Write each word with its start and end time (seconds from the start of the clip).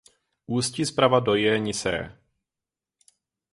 Ústí 0.47 0.81
zprava 0.85 1.19
do 1.19 1.35
Jeniseje. 1.37 2.17